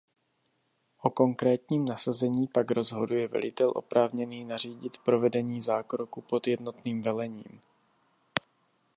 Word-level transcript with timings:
O 1.01 1.09
konkrétním 1.11 1.85
nasazení 1.85 2.47
pak 2.47 2.71
rozhoduje 2.71 3.27
velitel 3.27 3.71
oprávněný 3.75 4.45
nařídit 4.45 4.97
provedení 4.97 5.61
zákroku 5.61 6.21
pod 6.21 6.47
jednotným 6.47 7.01
velením. 7.01 7.61